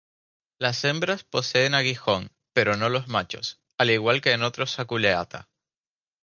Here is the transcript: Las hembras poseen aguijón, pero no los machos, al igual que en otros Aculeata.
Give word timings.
Las 0.57 0.83
hembras 0.83 1.23
poseen 1.23 1.75
aguijón, 1.75 2.31
pero 2.55 2.75
no 2.75 2.89
los 2.89 3.07
machos, 3.07 3.59
al 3.77 3.91
igual 3.91 4.19
que 4.19 4.31
en 4.31 4.41
otros 4.41 4.79
Aculeata. 4.79 5.47